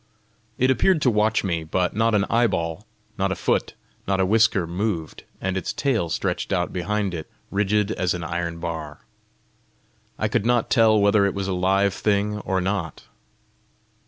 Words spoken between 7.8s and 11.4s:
as an iron bar. I could not tell whether it